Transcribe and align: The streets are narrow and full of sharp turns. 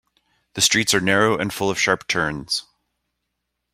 The 0.55 0.61
streets 0.61 0.95
are 0.95 0.99
narrow 0.99 1.37
and 1.37 1.53
full 1.53 1.69
of 1.69 1.79
sharp 1.79 2.07
turns. 2.07 2.63